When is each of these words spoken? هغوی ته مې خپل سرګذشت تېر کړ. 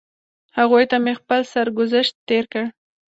هغوی 0.57 0.83
ته 0.91 0.97
مې 1.03 1.13
خپل 1.19 1.41
سرګذشت 1.53 2.15
تېر 2.27 2.43
کړ. 2.53 2.65